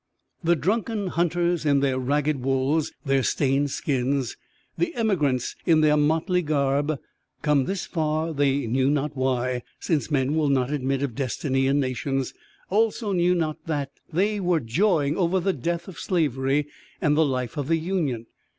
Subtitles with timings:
[0.43, 4.35] The drunken hunters in their ragged wools, their stained skins,
[4.75, 6.97] the emigrants in their motley garb
[7.43, 11.79] come this far they knew not why, since men will not admit of Destiny in
[11.79, 12.33] nations
[12.71, 16.65] also knew not that they were joying over the death of slavery
[16.99, 18.25] and the life of the Union.